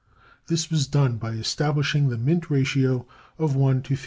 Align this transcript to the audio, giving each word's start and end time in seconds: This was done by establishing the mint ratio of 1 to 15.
This 0.47 0.71
was 0.71 0.87
done 0.87 1.17
by 1.17 1.33
establishing 1.33 2.09
the 2.09 2.17
mint 2.17 2.49
ratio 2.49 3.05
of 3.37 3.55
1 3.55 3.83
to 3.83 3.89
15. 3.89 3.99